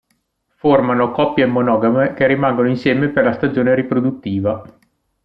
Formano 0.55 1.11
coppie 1.11 1.45
monogame 1.45 2.15
che 2.15 2.25
rimangono 2.25 2.67
insieme 2.67 3.09
per 3.09 3.23
la 3.23 3.33
stagione 3.33 3.75
riproduttiva. 3.75 4.63